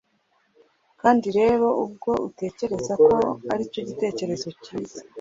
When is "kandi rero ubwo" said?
1.01-2.11